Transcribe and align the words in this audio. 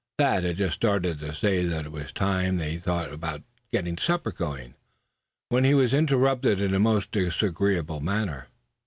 Thad 0.17 0.43
had 0.43 0.57
just 0.57 0.73
started 0.73 1.19
to 1.19 1.31
say 1.31 1.63
that 1.63 1.85
it 1.85 1.91
was 1.91 2.11
time 2.11 2.57
they 2.57 2.79
thought 2.79 3.13
about 3.13 3.43
getting 3.71 3.99
some 3.99 4.17
supper, 4.25 4.73
when 5.49 5.63
he 5.63 5.75
was 5.75 5.93
interrupted 5.93 6.59
in 6.59 6.73
a 6.73 6.79
most 6.79 7.11
disagreeable 7.11 7.99
manner. 7.99 8.47